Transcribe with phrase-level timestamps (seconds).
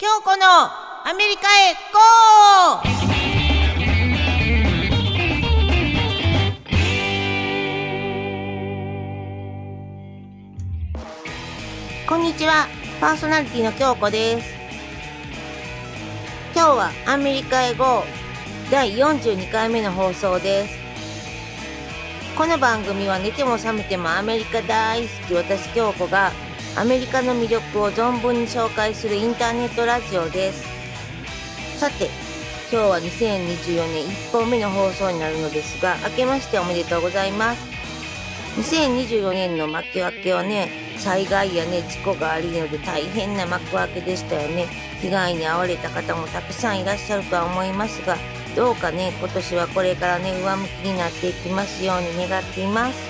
[0.00, 12.08] 京子のアメリカへゴー！
[12.08, 12.66] こんにちは。
[12.98, 14.48] パーソナリティの京子です。
[16.54, 18.02] 今日はアメリカへ GO
[18.70, 20.78] 第42回目の放送です。
[22.38, 26.32] この番組は寝ても覚めてもアメリカ大好き私京子が
[26.76, 30.64] アメリカの魅力を存分に紹介するインターネットラジオです。
[31.78, 32.08] さて
[32.72, 37.68] 今日は2024年1本目の放送になるのですが明けましておめでとうございます。
[38.56, 44.66] 2024年の幕開けはね災害やね事故がありので大変な幕開けでしたよね。
[45.02, 48.16] 被害に遭われた方もたくさんいらっしゃるとは思いますが
[48.54, 53.09] どうかね今年はこれからね上向きになっていきますように願っています。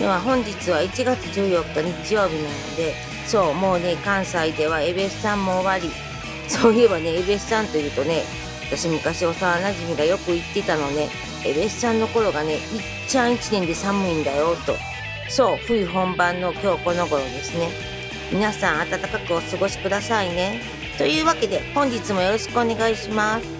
[0.00, 2.94] では本日は1月14日日曜日なので
[3.26, 5.90] そうもうね関西ではエベスさんも終わり。
[6.48, 8.24] そういえばねエベスさんというとね
[8.62, 11.10] 私昔幼なじみがよく言ってたのね。
[11.44, 12.60] エベスさんの頃がねいっ
[13.06, 14.74] ちゃん1年で寒いんだよと。
[15.28, 17.68] そう冬本番の今日この頃ですね。
[18.32, 20.62] 皆さん暖かくお過ごしくださいね。
[20.96, 23.59] というわけで本日もよろしくお願いします。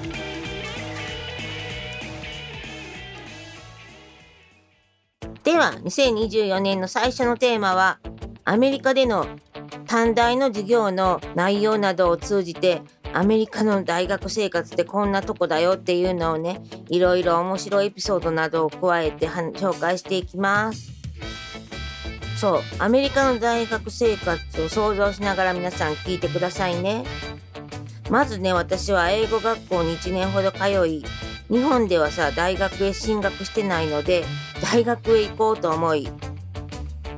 [5.60, 7.98] は、2024年の最初のテーマは、
[8.46, 9.26] アメリカでの
[9.86, 12.80] 短大の授業の内容などを通じて、
[13.12, 20.90] アメリカの大学生活ってこんなとこだよっていうのをね、いろいろ面白いエピソードなどを加えて紹介していきます。
[22.38, 27.04] そう、アメリカの大学生活を想像しながら皆さん聞いてくださいね。
[28.08, 31.04] まずね、私は英語学校に1年ほど通い、
[31.50, 34.24] 日本ではさ、大学へ進学してないので、
[34.62, 36.08] 大学へ行こうと思い、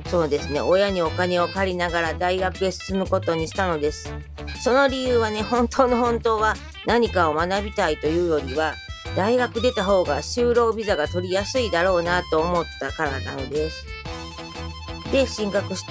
[0.09, 4.11] そうですね、親にお金を借りながら大学へ進むことにしたのです。
[4.63, 6.55] その理由はね、本当の本当は
[6.87, 8.73] 何かを学びたいというよりは、
[9.15, 13.85] 大学出た方が就労ビザが取りやすいだろうなと思ったからなのです。
[15.11, 15.85] で、進学す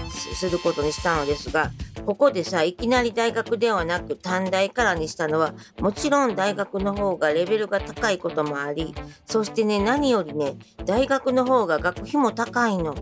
[0.51, 1.71] ることにしたのですが、
[2.05, 8.95] ここでさ、いきなり大学ではなく短大からにしたのは、もちろん大学の方がレベルが高いこともあり、
[9.27, 10.55] そしてね、何よりね、
[10.85, 12.95] 大学の方が学費も高いの。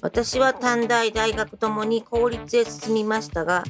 [0.00, 3.64] 私は短大、大学ともに公立へ進みましたが、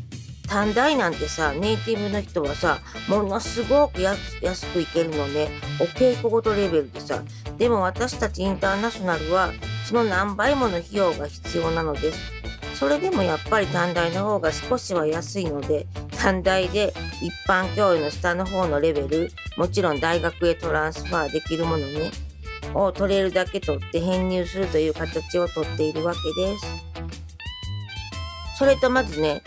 [0.49, 4.17] 短大なんてさ、ネイティブの人はさ、ものすごく安
[4.73, 5.49] く行けるのね。
[5.79, 7.23] お稽古ごとレベルでさ。
[7.59, 9.51] でも私たちインターナショナルは、
[9.87, 12.48] その何倍もの費用が必要なのです。
[12.79, 22.13] それでもやっぱり短大の方が少しは安いので、短大で一般教養の下の方のレベル、もちろん大学へトランスファーできるものね、
[22.75, 26.67] を取れるだけ取って編入するという形をとっているわけです。
[28.57, 29.43] それとまずね、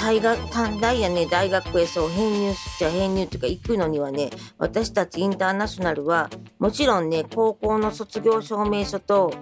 [0.00, 9.32] 大学、短大やね、大学へそう編入しちゃ編入というか行くのにはね、私たちインターナショナルは、もちろんね、高校の卒業証明書と、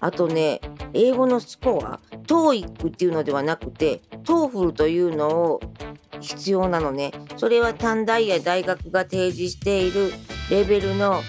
[0.00, 0.60] あとね、
[0.96, 5.60] 英語のスコア、TOEIC っていうのではなくて、TOEFL というのを
[6.20, 7.12] 必要なのね。
[7.36, 10.12] それは短大や大学が提示している
[10.50, 11.22] レベルの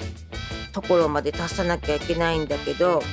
[0.72, 3.04] ところまで達さなきゃいけないんだけど、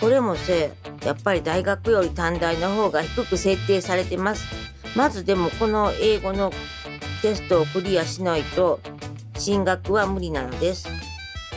[0.00, 0.72] これもせ、
[1.04, 4.46] やっぱり大学より短大の方が低く設定されてます。
[4.96, 6.50] まずでもこの英語の
[7.20, 8.80] テストをクリアしないと
[9.36, 10.88] 進学は無理なのです。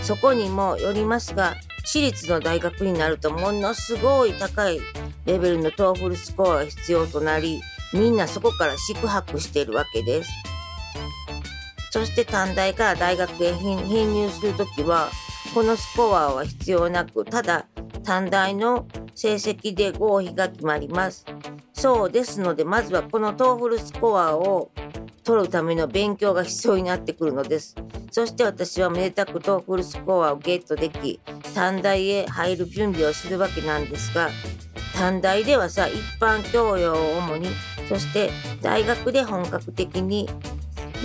[0.01, 1.55] そこにもよりますが、
[1.93, 4.79] 私立の大学になるとものすごい高い
[5.25, 10.31] レベルの TOEFL スコアが必要となり、みんなそこから四苦八苦しているわけです。
[11.91, 15.09] そして短大から大学へ編入するときは、
[15.53, 17.67] このスコアは必要なく、ただ
[18.05, 21.25] 短大の成績で合否が決まります。
[21.73, 24.71] そうですので、まずはこの TOEFL スコアを
[25.25, 27.75] 取るための勉強が必要になってくるのです。
[28.11, 31.21] そして私はめでたくトーフルスコアをゲットでき、
[31.55, 34.29] 短大へ入る準備をするわけなんですが、
[34.95, 37.47] 短大ではさ、一般教養を主に、
[37.87, 38.29] そして
[38.61, 40.29] 大学で本格的に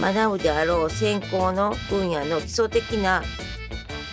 [0.01, 3.23] 学ぶであろう専攻の分野の基礎的な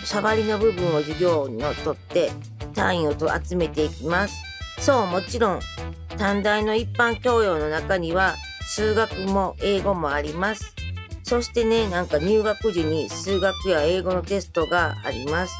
[0.04, 2.30] 触りの部分を授業にとって
[2.74, 4.34] 単位をと集めていきます。
[4.78, 5.60] そう、もちろん
[6.16, 8.36] 短大の一般教養の中には
[8.66, 10.73] 数学も英語もあります。
[11.24, 15.54] そしてね、なんか入学時に数学や英語のテストがあります。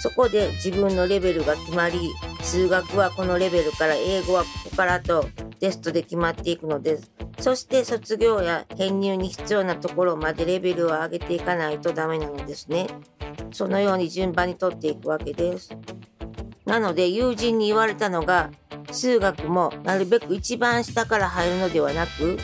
[0.00, 5.28] そこで自分のレベルが決まり、数学はこのレベルから英語はここからと
[5.58, 7.10] テストで決まっていくのです。
[7.40, 12.86] そして卒業や編入に必要なところまでレベルを上げていかないとダメなのですね。
[13.52, 15.76] そのように順番に取っていくわけです。
[16.64, 18.50] なので友人に言われたのが
[18.92, 22.38] 数学もなるべく一番下から入るのではなく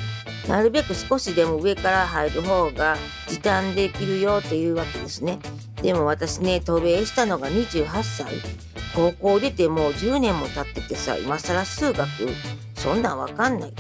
[0.49, 2.97] なるべく少しでも上から入る方が
[3.29, 5.39] 時短できるよっていうわけですね。
[5.83, 8.27] でも私ね、渡米したのが28歳。
[8.95, 12.09] 高校出てもう10年も経っててさ、今更数学、
[12.75, 13.73] そんなんわかんない。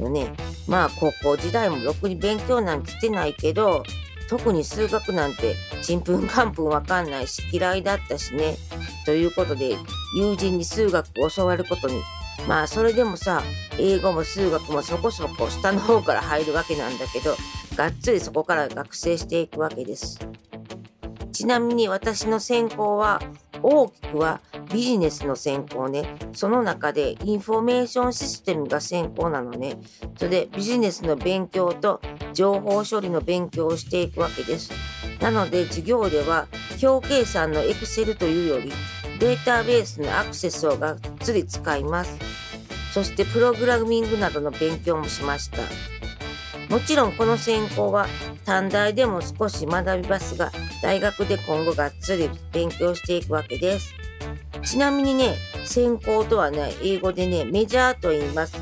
[0.00, 0.32] よね。
[0.68, 3.82] まあ高校時代もろくに勉強なんてしてないけど、
[4.28, 8.56] 特に数学なんてちんぷんかんぷんわかんないし嫌いだったしね。
[9.04, 9.76] ということで
[10.16, 12.02] 友人に数学を教わることに
[12.46, 13.42] まあそれでもさ
[13.78, 17.36] 英語も数学もそこそこ下の方から入るわけなんだけど
[17.76, 20.18] がっつりそこから学生していくわけです。
[21.32, 23.20] ちなみに私の専攻は
[23.62, 24.40] 大きくは
[24.72, 26.16] ビジネスの専攻ね。
[26.32, 29.78] その中で Information System が専攻なのね。
[30.16, 32.00] それでビジネスの勉強と
[32.32, 34.70] 情報処理の勉強をしていくわけです。
[35.20, 36.46] なので授業では
[36.82, 38.72] 表計算の Excel というより
[39.18, 42.18] データベースのアクセスをがっつり使います。
[42.92, 45.58] そしてプログラミングなどの勉強もしました。
[46.68, 48.08] もちろんこの専攻は
[48.44, 50.50] 短大でも少し学びますが、
[50.82, 53.94] 大学で今後がっつり勉強していくわけです。
[54.64, 58.56] ちなみにね、専攻とはね、英語でね、メジャーと言います。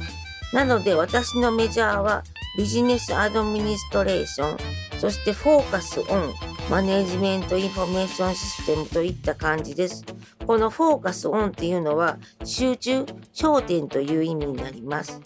[0.52, 2.22] なので私の major は
[2.56, 4.58] Business Administration、
[5.00, 6.34] そしてフォーカスオン、
[6.70, 10.04] マネジメントインフォメーションシステムといった感じです。
[10.46, 15.20] この focus on っていうのは集中、焦点という意味になります。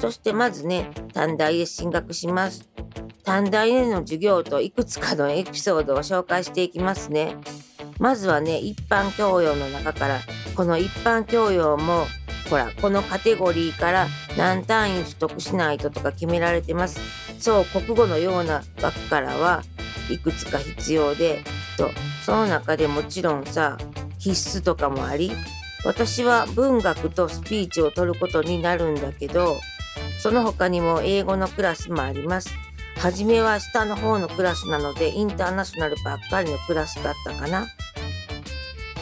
[0.00, 2.68] そしてまずね、短大へ進学します。
[3.24, 7.36] 短大への授業といくつかのエピソードを紹介していきますね。
[7.98, 10.20] まずはね、一般教養の中から、
[10.56, 12.06] この一般教養も、
[12.50, 17.00] ほら、このカテゴリーから何単位取得しないととか決められてます。
[17.38, 19.62] そう、国語のような枠からは
[20.10, 21.44] いくつか必要で、
[21.76, 21.90] と、
[22.24, 23.78] その中でもちろんさ、
[24.18, 25.32] 必須とかもあり、
[25.84, 29.58] 私は文学とスピーチを取ることになるんだけど、
[30.20, 32.50] その他にも英語のクラスもあります。
[32.96, 37.66] はじめは下の方のクラスなのでインターナショナルばっかりのクラスだったかな。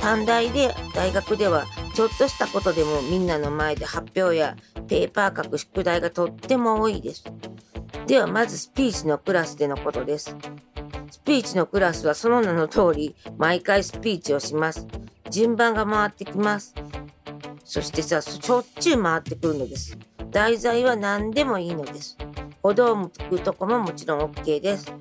[0.00, 4.56] 短大で大学ではちょっとしたことでもみんなの前で発表や
[4.88, 7.24] ペーパー書く宿題がとっても多いです。
[8.06, 10.34] ではまずスピーチのクラスでのことです。
[11.30, 14.88] スピーチのクラスはその名の通り、毎回スピーチをします。
[15.30, 16.74] 順番が回ってきます。
[17.62, 19.96] そしてさ、しょっちゅう回ってくるのです。
[20.32, 22.16] 題材は何でもいいのです。
[22.64, 24.92] 歩道を向くとこももちろん OK です。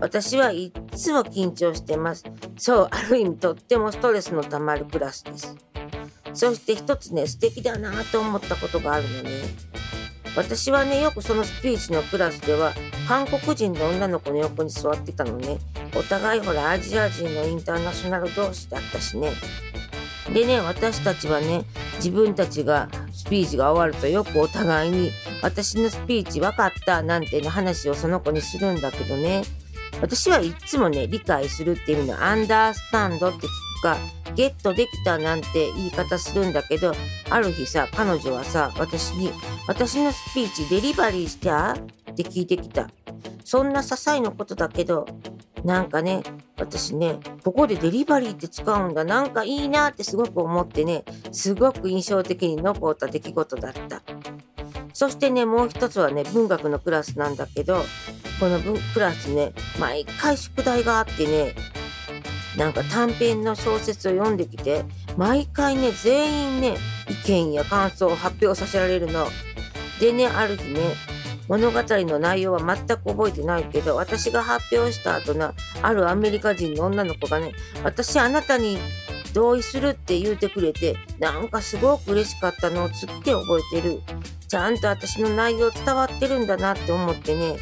[0.00, 2.24] 私はいつも緊張してます。
[2.58, 5.56] そう、ある意味とってもストレスのたまるクラスです。
[6.34, 9.30] そして一つね、素敵だなと思ったことがあるのね。
[10.36, 12.74] 私はね、よくそのスピーチのクラスでは、
[13.08, 15.58] 韓国人の女の子の横に座ってたのね。
[15.98, 19.32] お互いほら、アジア人のインターナショナル同士だったしね。
[20.32, 21.64] でね、私たちはね、
[21.96, 25.10] 自分たちがスピーチが終わるとよくお互いに、
[25.42, 29.42] 私のスピーチ分かったなんてね、話をその子にするんだけどね。
[30.02, 33.50] 私はいつもね、理解するっていう意味のアンダースタンドって聞
[33.80, 33.96] くか、
[34.34, 36.92] ゲットできたなんて言い方するんだけど、
[37.30, 39.32] ある日さ、彼女はさ、私に、
[39.66, 41.74] 私のスピーチデリバリーしてあ
[42.10, 42.90] って聞いてきた。
[43.44, 45.06] そんな些細なことだけど、
[45.64, 46.22] なんかね、
[46.58, 49.04] 私ね、ここでデリバリーって使うんだ。
[49.04, 54.02] なんかいいなってすごく思ってね、すごく印象的に残った出来事だった。
[54.92, 57.84] そしてね、もう一つはね、文学のクラスなんだけど、
[58.40, 58.58] この
[58.94, 61.54] クラスね、毎回宿題があってね、
[62.56, 64.84] なんか短編の小説を読んできて、
[65.16, 66.76] 毎回ね、全員ね、
[67.08, 69.26] 意見や感想を発表させられるの。
[70.00, 70.80] でね、ある日ね、
[71.48, 77.52] 物語の内容は全く覚えてないけど、私が発表した後な、あるアメリカ人の女の子がね、
[77.84, 78.78] 私あなたに
[79.32, 84.00] 同意するって言うてくれて、なんかすごく嬉しかったのをすっげえ覚えてる。
[84.48, 87.56] ちゃんと私の内容伝わってるんだなって思ってね、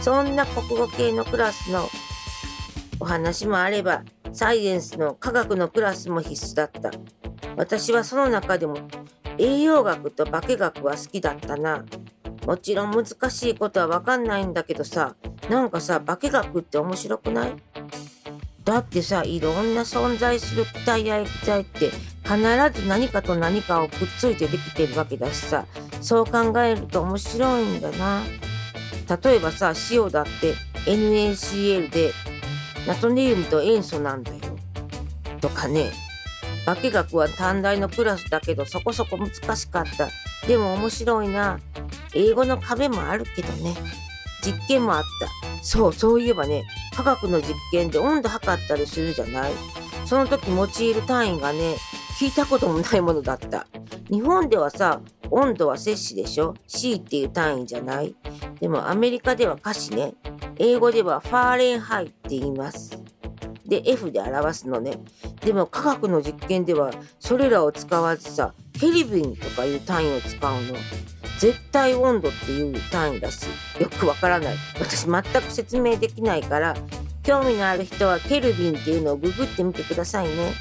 [0.00, 1.88] そんな国語系のクラスの
[3.00, 4.02] お話もあれば、
[4.32, 6.90] サイエンスの科学のクラスも必須だった。
[7.56, 8.76] 私はその中でも
[9.38, 11.84] 栄養学と化学は好きだったな。
[12.46, 15.16] もちろん難しいことはわかんないんだけどさ、
[15.48, 17.56] なんかさ、化学って面白くない？
[18.64, 21.90] だってさ、いろんな存在する気体や液体って
[22.22, 22.38] 必
[22.80, 25.66] ず何かと何かをくっついてできてるわけだしさ、
[26.00, 28.22] そう考えると面白いんだな。
[29.22, 30.54] 例えばさ、塩だって
[30.86, 32.12] NaCl で
[32.86, 34.38] ナトリウムと塩素なんだよ。
[35.40, 35.92] とかね。
[36.64, 40.08] 化学は短大のクラスだけどそこそこ難しかった。
[40.46, 41.60] でも面白いな。
[42.14, 43.74] 英語の壁もあるけどね。
[44.42, 45.28] 実験もあった。
[45.64, 49.52] そう、そういえばね、科学の実験で温度測ったりするじゃない？
[50.04, 51.76] その時用いる単位がね、
[52.18, 53.66] 聞いたこともないものだった。
[54.10, 58.14] 日本ではさ、温度は摂氏でしょ ?C っていう単位じゃない？
[58.60, 60.12] でもアメリカでは歌詞ね。
[60.58, 62.98] 英語ではファーレンハイって言います。
[63.66, 64.98] で F で表すのね。
[65.40, 70.74] でも科学の実験ではそれらを使わずさ、ケルビンとかいう単位を使うの。
[71.38, 73.46] 絶対温度っていう単位だし、
[73.80, 74.56] よくわからない。
[74.78, 76.74] 私全く説明できないから、
[77.22, 80.52] 興味のある人はケルビンっていうのをググってみてくださいね。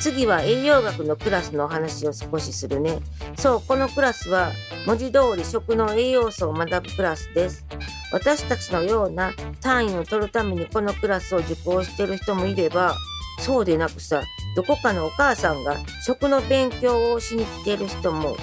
[0.00, 3.00] 次は栄養学のクラスのお話を少しするね。
[3.36, 4.50] そう、このクラスは
[4.86, 7.66] 文字通り食の栄養素を学ぶクラスです。
[8.12, 12.96] 私たちのような単位を取るためにこのクラスを受講してる人もいれば、
[13.40, 14.22] そうでなくさ、
[14.56, 18.36] どこかのお母さんが食の勉強をしに来てる人も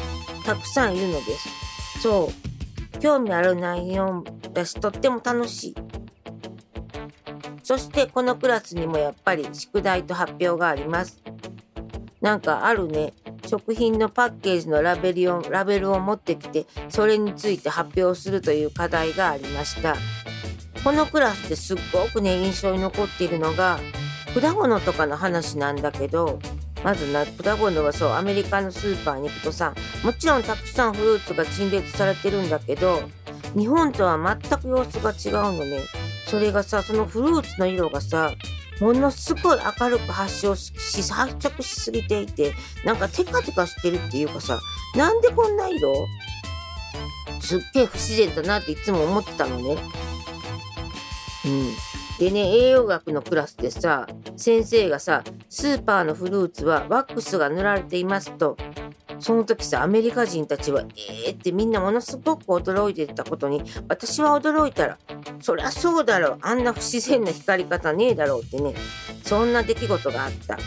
[0.47, 1.99] たくさんいるのです。
[1.99, 2.31] そ
[2.95, 2.99] う。
[2.99, 4.23] 興味ある内容
[4.53, 5.75] だし、とっても楽しい。
[7.63, 11.21] そしてこのクラスにもやっぱり宿題と発表があります。
[12.21, 13.11] なんかあるね。
[13.45, 19.95] 食品のパッケージのラベルをラベルを持ってきてそれについて発表するという課題がありました
[20.83, 23.79] このクラスですっごくね印象に残っているのが
[24.33, 26.39] 果物とかの話なんだけど
[26.87, 29.75] まずな果物はそうアメリカのスーパーに行くとさ
[30.05, 33.01] もちろんたくさんフルーツが陳列されてるんだけど
[33.57, 35.81] 日本とは全く様子が違うのね
[36.27, 38.31] それがさそのフルーツの色がさ
[38.79, 40.71] ものすごい明るく発症し、
[41.11, 42.53] 発着しすぎていて、
[42.85, 44.59] なんかテカテカしてるっていうかさ、
[44.95, 46.07] なんでこんな色？
[47.41, 49.77] すっげえ不自然だなっていつも思ってたのね。
[51.45, 51.73] うん。
[52.19, 58.57] でね、栄養学のクラスでさ、先生がさ、スーパーのフルーツはワックスが塗られていますと、
[59.19, 60.81] その時さ、アメリカ人たちは、
[61.27, 61.35] えー？
[61.35, 64.97] ってみんなものすごく驚いてたことに、私は驚いたら、
[65.39, 68.73] そりゃそうだろう、あんな不自然な光り方ねえだろうってね、
[69.23, 70.57] そんな出来事があった。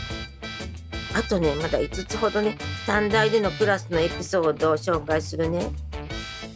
[1.13, 5.69] あとね、まだ5つほどね、短大でのクラスのエピソードを紹介するね。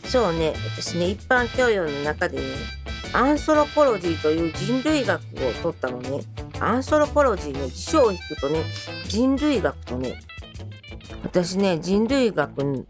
[0.05, 2.43] そうね、私ね、一般教養の中でね、
[3.15, 6.19] アンソロポロジーという人類学を取ったのね。
[6.59, 8.61] アンソロポロジーの辞書を引くとね、
[9.07, 10.19] 人類学とね、
[11.23, 12.85] 私ね、人類学、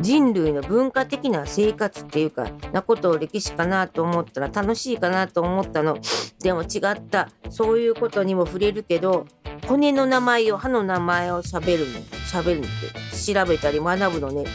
[0.00, 5.98] 人類の文化的な生活っていうか、なことを歴史かなと思ったら楽しいかなと思ったの。
[6.40, 7.28] でも違った。
[7.50, 9.26] そういうことにも触れるけど、
[9.66, 12.00] 骨の名前を、歯の名前を喋るの。
[12.32, 13.34] 喋るのって。
[13.34, 14.46] 調べたり学ぶのね。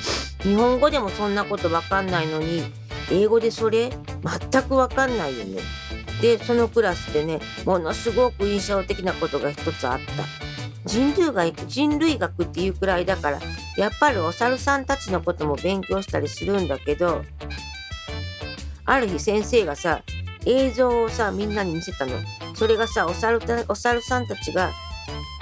[0.42, 2.64] 日本語でもそんなことわかんないのに、
[3.12, 3.90] 英語でそれ
[4.52, 5.62] 全くわかんないよね。
[6.22, 10.54] で、そのクラスでね、ものすごく印象的なことが一つあった。
[10.86, 13.40] 人類学人類学っていうくらいだから
[13.78, 17.24] やっぱりお猿さんたちのことも勉強したりするんだけど
[18.86, 20.04] ある日先生がさ
[20.46, 22.12] 映像をさみんなに見せたの。
[22.56, 24.72] それがさお猿お猿さんたちが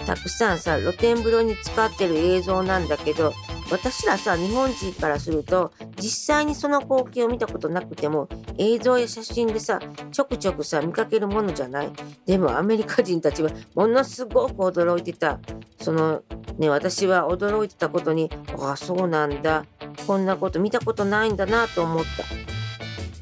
[0.05, 3.33] たくさんさ露天風呂に使ってる映像なんだけど
[3.71, 9.79] 私らさ日本人からすると実際にその光景を見たことなくても映像や写真でさ
[10.11, 11.91] ちょくちょくさ見かけるものじゃない。
[12.25, 15.39] でもアメリカ人たちはものすごく驚いてた。
[15.79, 16.21] その
[16.57, 19.65] ね私は驚いてたことにああそうなんだ。
[20.05, 22.03] こんなこと見たことないんだなと思っ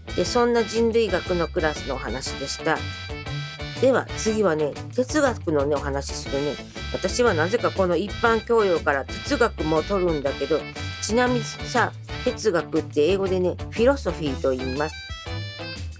[0.07, 0.15] た。
[0.15, 2.77] でそんな人類学のクラスのお話でした。
[3.81, 6.78] では次はね哲学のねお話するね。
[6.93, 10.59] 私はなぜかこの一般教養から哲学も取るんだけど
[11.01, 11.91] ちなみにさ
[12.23, 14.95] 哲学って英語でねフィロソフィーと言います。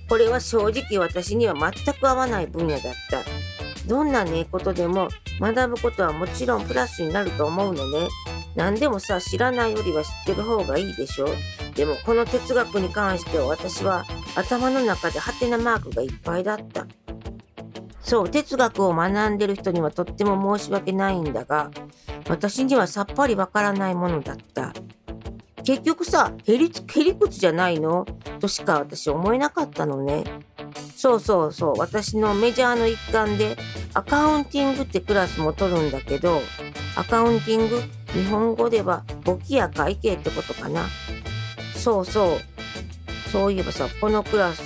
[0.10, 3.24] これは正直私には全く合わない分野だった。
[3.88, 5.08] どんなねことでも
[5.40, 8.08] 学ぶことはもちろんプラスになると思うのね。
[8.56, 11.28] 何でもさ知らないよりは知ってる方がいいでしょ。
[11.76, 14.06] でもこの哲学に関しては私は
[14.36, 16.88] 頭の中でハテナマークがいっぱいだった。
[18.02, 21.70] そう、哲学を学んでる人にはとっても申し訳ないんだが、
[22.28, 24.74] 私にはさっぱりわからないものだった。
[25.64, 28.08] 結局さ、へり、へりくつじゃないの？
[28.40, 30.24] としか私思えなかったのね。
[30.96, 33.58] そうそうそう、私のメジャーの一環で
[33.94, 36.42] アカウンティングってクラスも取るんだけど、
[36.96, 37.82] アカウンティング、
[38.14, 40.88] 日本語では簿記や会計ってことかな。
[41.76, 42.40] そうそう。
[43.32, 44.64] そういえばさ、このクラス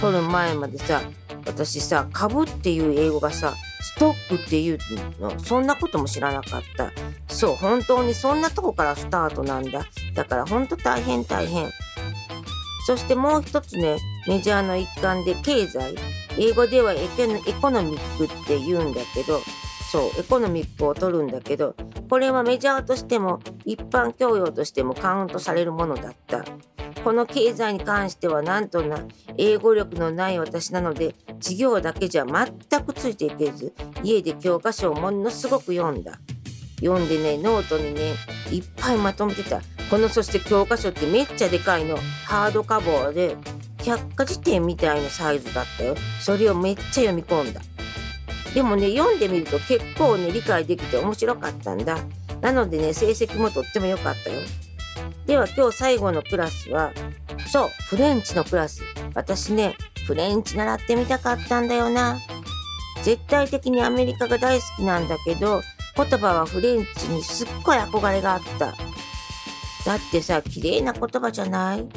[0.00, 1.02] 取る前までさ、
[1.46, 4.78] 私さ株っていう英語がさストックっていう
[5.20, 6.90] のそんなことも知らなかった。
[7.28, 9.86] そう本当にそんなとこからスタートなんだ。
[10.14, 11.70] だから本当大変大変。
[12.86, 15.94] そしてもう一つねmajor の一環で経済。
[16.38, 19.40] 英語では economic って言うんだけど
[19.90, 21.74] そう economic を取るんだけど
[22.08, 26.44] これは major としても一般教養としてもカウントされるものだった。
[27.02, 29.04] この経済に関してはなんとな
[29.36, 36.18] 英語力のない私なので授業だけじゃ全くついていけず家で教科書をものすごく読んだ。
[36.80, 38.14] 読んでねノートにね
[38.50, 39.60] いっぱいまとめてた。
[39.90, 41.96] このそして教科書ってめっちゃでかいの。
[42.26, 43.36] ハードカバーで
[43.84, 45.94] 百科事典みたいなサイズだったよ。
[46.20, 47.60] それをめっちゃ読み込んだ。
[48.54, 51.98] でもね読んでみると結構ね理解できて面白かったんだ。
[52.40, 54.40] なのでね成績もとっても良かったよ。
[55.26, 56.92] では今日最後のクラスは
[57.46, 58.82] そうフレンチのクラス。
[59.14, 62.18] 私ねフレンチ習ってみたかったんだよな。
[63.02, 65.62] 絶対的にアメリカが大好きなんだけど
[65.96, 68.74] 言葉はフレンチにすっごい憧れがあった。
[69.86, 71.88] だってさ綺麗な言葉じゃない？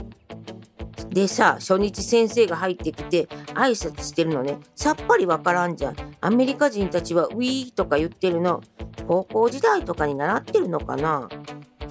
[1.09, 4.57] でさ初日先生が入ってきて挨拶してるのね。
[4.75, 5.95] さっぱりわからんじゃん。
[6.21, 8.61] アメリカ人たちはウィーとか言ってるの。
[9.07, 11.27] 高校時代とかに習ってるのかな？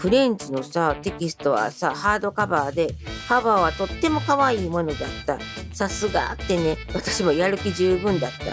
[0.03, 2.97] フレンチのさテキストはさハードカバーで
[3.29, 5.39] カバーはとっても可愛いものだった。
[5.73, 8.47] さすがってね私もやる気十分だった。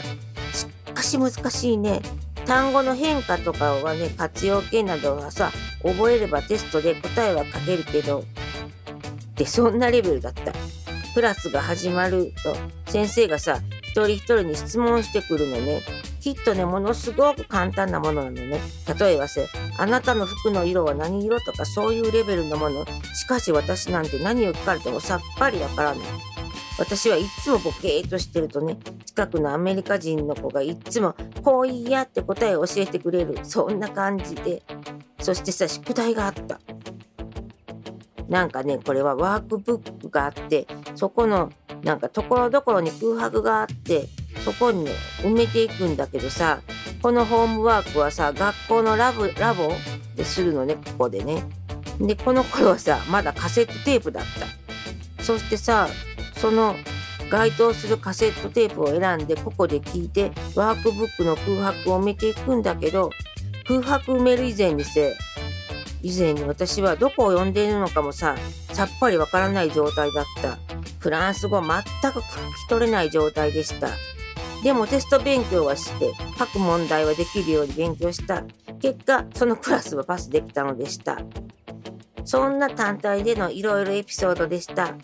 [0.55, 2.01] しかし難しいね。
[2.45, 5.49] 単語の変化とかはね活用形などはさ
[5.81, 8.25] 覚えればテストで答えは書けるけど
[9.35, 10.53] でそんなレベルだった。
[11.15, 12.55] クラスが始まると
[12.91, 15.81] 先生がさ一人一人に質問してくるのね。
[16.21, 18.59] きっとねものすごく簡単なものなのね。
[18.99, 19.41] 例えばさ
[19.77, 22.85] あなたの服の色は何色とかそういうレベルのもの。
[23.15, 25.99] しかし私なんて何を聞かれてもさっぱりわからない。
[26.77, 33.39] 私はいっつもボケーっとしてるとね近くのアメリカ人の子がいっつもこう言いやって答えを教えてくれる。
[33.43, 34.61] そんな感じで。
[35.19, 36.59] そしてさ宿題があった。
[38.29, 41.51] なんかねこれはワークブックがあってそこの
[41.83, 44.07] なんかところどころに空白があって
[44.45, 46.61] そこにね埋めていくんだけどさ
[47.01, 49.71] このホームワークはさ学校のラブラボ
[50.15, 51.43] でするのねここでね。
[51.99, 54.23] でこの頃はさまだカセットテープだっ
[55.17, 55.23] た。
[55.23, 55.87] そしてさ
[56.35, 56.75] その
[57.29, 63.09] 該当するカセットテープを選んでここで聞いてワークブックの空白を埋めていくんだけど
[63.67, 65.15] 空白埋める以前にせ
[66.01, 68.35] 以前に私はどこを呼んでいるのかもさ
[68.73, 70.57] さっぱりわからない状態だった。
[70.99, 71.67] フランス語全
[72.11, 73.89] く聞き取れない状態でした。
[74.63, 78.43] でもテスト勉強はして書く問題はできるように勉強した。
[78.81, 81.17] 結果そのクラスはパスできたのでした。
[82.25, 84.95] そんな単体でのいろいろエピソードでした。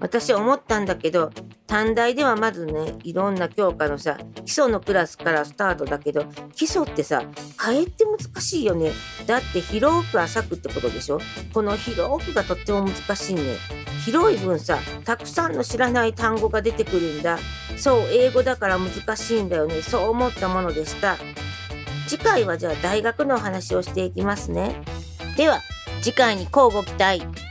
[0.00, 1.30] 私思ったんだけど
[1.66, 7.22] 短大ではまずねいろんな教科のさ基礎のクラスからスタートだけど基礎ってさ
[7.56, 8.92] かえって難しいよね。
[9.26, 11.20] だって広く浅くってことでしょ？
[11.52, 13.56] この広くがとっても難しいね。
[14.04, 17.38] 広い分さたくさんの知らない単語が出てくるんだ。
[17.76, 19.82] そう英語だから難しいんだよね。
[19.82, 21.18] そう思ったものでした。
[22.08, 24.82] 次回はじゃあ大学のお話をしていきますね。
[25.36, 25.60] では
[26.00, 27.49] 次回に交互期待。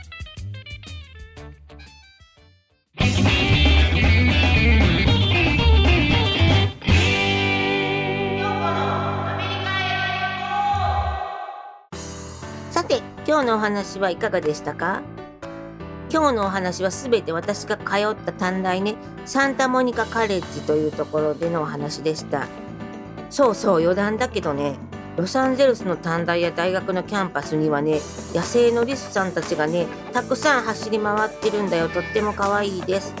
[12.90, 15.02] て今日のお話はいかがでしたか？
[16.12, 22.48] 今日のお話は全て私が通った短大ねサンタモニカカレッジというところでのお話でした。
[23.30, 24.74] そうそう余談だけどね
[25.16, 28.00] ロサンゼルスの短大や大学のキャンパスにはね
[28.34, 31.88] 野生のリスさんたちがねたくさん走り回ってるんだよ。
[31.88, 33.14] とっても可愛いです。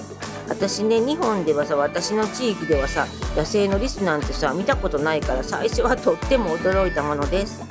[0.48, 3.06] 私ね日本ではさ私の地域ではさ
[3.36, 7.62] 野生のリスなんてさ見たことないから最初はとっても驚いたものです。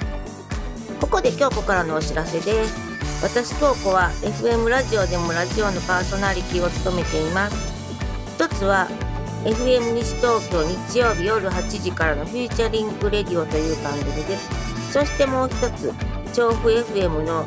[1.00, 2.76] ここで京子からのお知らせです。
[3.24, 7.56] 私京子は FM ラジオでもラジオのパーソナリティを務めています。
[8.36, 8.88] 一つは
[9.44, 14.92] FM 西東京日曜日夜8時からのフューチャリングレディオという番組です。
[14.92, 15.94] そしてもう一つ
[16.34, 17.46] 調布 FM の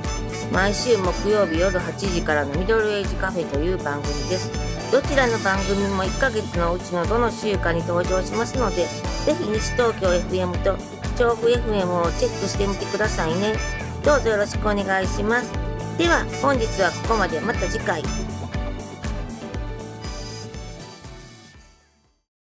[0.52, 4.50] 毎週木曜日夜8時からのミドルエイジカフェという番組です。
[4.92, 8.84] どちらの番組も1ヶ月のうちのどの週かに登場しますので
[9.24, 10.76] ぜひ西東京 FM と
[11.22, 13.54] 調布 FM をチェックしてみてくださいね。
[14.04, 15.52] どうぞよろしくお願いします。
[15.96, 17.40] では本日はここまで。
[17.40, 18.02] また次回。